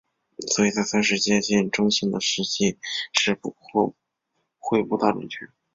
[0.47, 2.79] 所以在测试接近中性的溶剂
[3.13, 3.37] 时
[3.69, 3.93] 或
[4.57, 5.47] 会不大准确。